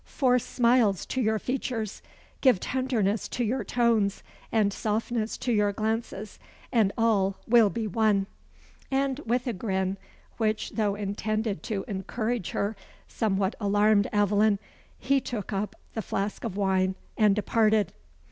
Force 0.03 0.43
smiles 0.47 1.05
to 1.05 1.21
your 1.21 1.37
features 1.37 2.01
give 2.41 2.59
tenderness 2.59 3.27
to 3.27 3.43
your 3.43 3.63
tones, 3.63 4.23
and 4.51 4.73
softness 4.73 5.37
to 5.37 5.51
your 5.51 5.71
glances 5.73 6.39
and 6.71 6.91
all 6.97 7.37
will 7.47 7.69
be 7.69 7.85
won." 7.85 8.25
And 8.89 9.19
with 9.27 9.45
a 9.45 9.53
grin, 9.53 9.97
which, 10.37 10.71
though 10.71 10.95
intended 10.95 11.61
to 11.69 11.85
encourage 11.87 12.49
her, 12.49 12.75
somewhat 13.07 13.55
alarmed 13.59 14.09
Aveline, 14.11 14.57
he 14.97 15.21
took 15.21 15.53
up 15.53 15.75
the 15.93 16.01
flask 16.01 16.43
of 16.43 16.57
wine 16.57 16.95
and 17.15 17.35
departed. 17.35 17.93